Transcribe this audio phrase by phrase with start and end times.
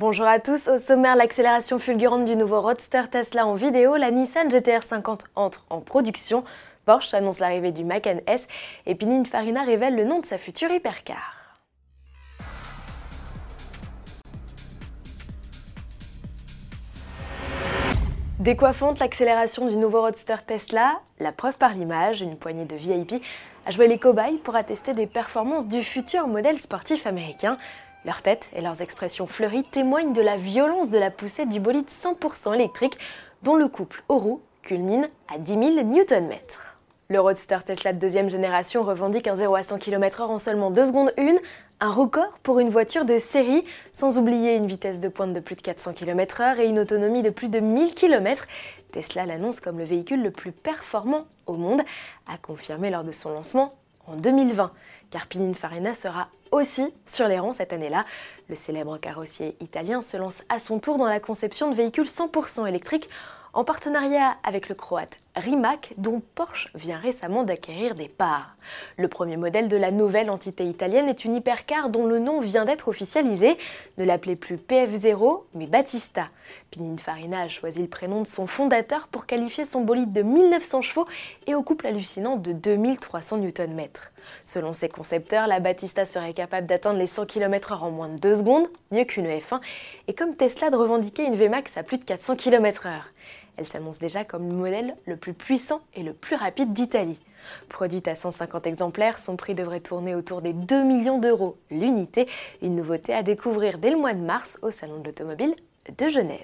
[0.00, 4.48] Bonjour à tous, au sommaire l'accélération fulgurante du nouveau Roadster Tesla en vidéo, la Nissan
[4.48, 6.42] GTR 50 entre en production,
[6.86, 8.48] Porsche annonce l'arrivée du Macan S
[8.86, 11.34] et Pininfarina révèle le nom de sa future hypercar.
[18.38, 23.22] Décoiffante l'accélération du nouveau Roadster Tesla, la preuve par l'image, une poignée de VIP
[23.66, 27.58] a joué les cobayes pour attester des performances du futur modèle sportif américain.
[28.06, 31.88] Leurs têtes et leurs expressions fleuries témoignent de la violence de la poussée du bolide
[31.88, 32.96] 100% électrique
[33.42, 36.30] dont le couple aux roues culmine à 10 000 Nm.
[37.08, 40.86] Le Roadster Tesla de deuxième génération revendique un 0 à 100 km/h en seulement 2
[40.86, 41.36] secondes 1,
[41.80, 45.56] un record pour une voiture de série, sans oublier une vitesse de pointe de plus
[45.56, 48.46] de 400 km/h et une autonomie de plus de 1000 km.
[48.92, 51.82] Tesla l'annonce comme le véhicule le plus performant au monde,
[52.32, 53.74] a confirmé lors de son lancement
[54.10, 54.70] en 2020.
[55.10, 58.04] Car Pininfarina sera aussi sur les rangs cette année-là.
[58.48, 62.68] Le célèbre carrossier italien se lance à son tour dans la conception de véhicules 100%
[62.68, 63.08] électriques
[63.52, 68.56] en partenariat avec le croate Rimac, dont Porsche vient récemment d'acquérir des parts.
[68.96, 72.64] Le premier modèle de la nouvelle entité italienne est une hypercar dont le nom vient
[72.64, 73.56] d'être officialisé.
[73.96, 76.28] Ne l'appelez plus PF0, mais Battista.
[76.70, 81.06] Pininfarina a choisi le prénom de son fondateur pour qualifier son bolide de 1900 chevaux
[81.46, 83.80] et au couple hallucinant de 2300 Nm.
[84.44, 88.36] Selon ses concepteurs, la Battista serait capable d'atteindre les 100 km/h en moins de 2
[88.36, 89.60] secondes, mieux qu'une F1,
[90.08, 92.90] et comme Tesla de revendiquer une VMAX à plus de 400 km/h.
[93.60, 97.18] Elle s'annonce déjà comme le modèle le plus puissant et le plus rapide d'Italie.
[97.68, 102.26] Produite à 150 exemplaires, son prix devrait tourner autour des 2 millions d'euros l'unité,
[102.62, 105.54] une nouveauté à découvrir dès le mois de mars au Salon de l'Automobile
[105.98, 106.38] de Genève.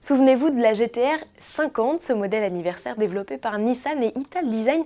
[0.00, 4.84] Souvenez-vous de la GTR 50, ce modèle anniversaire développé par Nissan et Ital Design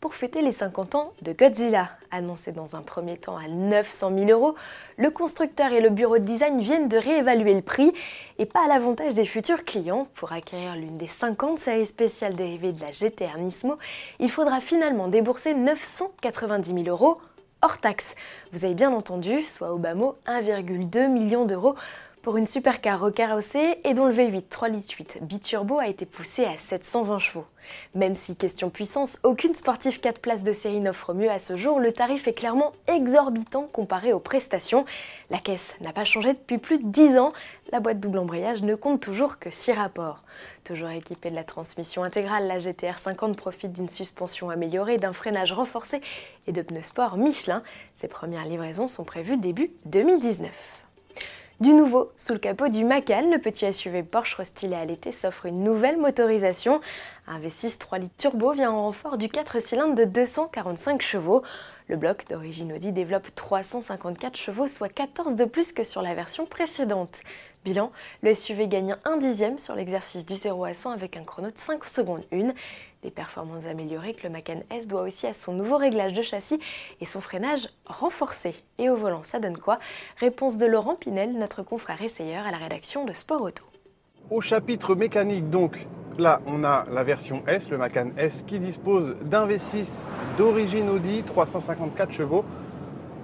[0.00, 1.90] pour fêter les 50 ans de Godzilla.
[2.12, 4.54] Annoncé dans un premier temps à 900 000 euros,
[4.98, 7.92] le constructeur et le bureau de design viennent de réévaluer le prix
[8.38, 10.06] et pas à l'avantage des futurs clients.
[10.14, 13.78] Pour acquérir l'une des 50 séries spéciales dérivées de la GTR Nismo,
[14.20, 17.20] il faudra finalement débourser 990 000 euros
[17.62, 18.14] hors taxe.
[18.52, 21.74] Vous avez bien entendu, soit au bas mot 1,2 million d'euros
[22.22, 26.44] pour une supercar recarrossée et dont le V8 3 litres 8 biturbo a été poussé
[26.44, 27.44] à 720 chevaux.
[27.94, 31.80] Même si question puissance, aucune sportive 4 places de série n'offre mieux à ce jour,
[31.80, 34.84] le tarif est clairement exorbitant comparé aux prestations.
[35.30, 37.32] La caisse n'a pas changé depuis plus de 10 ans,
[37.72, 40.20] la boîte double embrayage ne compte toujours que 6 rapports.
[40.62, 45.52] Toujours équipée de la transmission intégrale, la GTR 50 profite d'une suspension améliorée, d'un freinage
[45.52, 46.00] renforcé
[46.46, 47.62] et de pneus sport Michelin.
[47.96, 50.82] Ses premières livraisons sont prévues début 2019.
[51.62, 55.46] Du nouveau, sous le capot du Macan, le petit SUV Porsche restylé à l'été s'offre
[55.46, 56.80] une nouvelle motorisation.
[57.28, 61.44] Un V6 3 litres turbo vient en renfort du 4 cylindres de 245 chevaux.
[61.86, 66.46] Le bloc d'origine Audi développe 354 chevaux, soit 14 de plus que sur la version
[66.46, 67.20] précédente.
[67.64, 67.92] Bilan,
[68.22, 71.56] le SUV gagne un dixième sur l'exercice du 0 à 100 avec un chrono de
[71.56, 72.54] 5 secondes 1.
[73.04, 76.58] Des performances améliorées que le Macan S doit aussi à son nouveau réglage de châssis
[77.00, 78.56] et son freinage renforcé.
[78.78, 79.78] Et au volant, ça donne quoi?
[80.16, 83.64] Réponse de Laurent Pinel, notre confrère essayeur à la rédaction de Sport Auto.
[84.30, 85.86] Au chapitre mécanique, donc,
[86.18, 90.02] là, on a la version S, le Macan S, qui dispose d'un V6
[90.36, 92.44] d'origine Audi, 354 chevaux,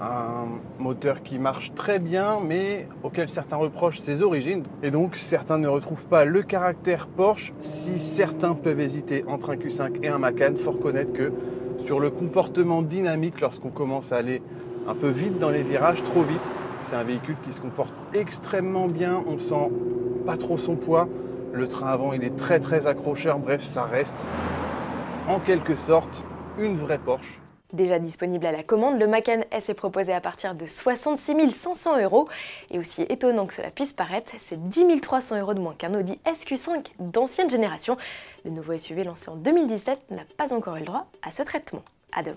[0.00, 0.46] un
[0.78, 4.62] moteur qui marche très bien, mais auquel certains reprochent ses origines.
[4.82, 7.52] Et donc certains ne retrouvent pas le caractère Porsche.
[7.58, 11.32] Si certains peuvent hésiter entre un Q5 et un Macan, faut reconnaître que
[11.84, 14.42] sur le comportement dynamique, lorsqu'on commence à aller
[14.86, 16.40] un peu vite dans les virages, trop vite,
[16.82, 19.22] c'est un véhicule qui se comporte extrêmement bien.
[19.26, 19.70] On sent
[20.26, 21.08] pas trop son poids.
[21.52, 23.38] Le train avant, il est très très accrocheur.
[23.38, 24.24] Bref, ça reste
[25.26, 26.24] en quelque sorte
[26.58, 27.40] une vraie Porsche.
[27.74, 32.00] Déjà disponible à la commande, le Macan S est proposé à partir de 66 500
[32.00, 32.26] euros.
[32.70, 36.18] Et aussi étonnant que cela puisse paraître, c'est 10 300 euros de moins qu'un Audi
[36.24, 37.98] SQ5 d'ancienne génération.
[38.46, 41.82] Le nouveau SUV lancé en 2017 n'a pas encore eu le droit à ce traitement.
[42.12, 42.36] À demain.